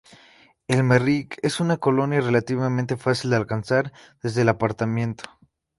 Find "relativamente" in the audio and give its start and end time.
2.19-2.97